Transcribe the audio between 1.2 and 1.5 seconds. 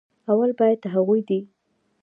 دې